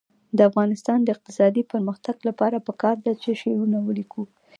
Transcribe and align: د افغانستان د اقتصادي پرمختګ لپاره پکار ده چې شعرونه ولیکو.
د 0.37 0.39
افغانستان 0.49 0.97
د 1.03 1.07
اقتصادي 1.15 1.63
پرمختګ 1.73 2.15
لپاره 2.27 2.63
پکار 2.67 2.95
ده 3.05 3.13
چې 3.21 3.39
شعرونه 3.41 3.77
ولیکو. 3.81 4.23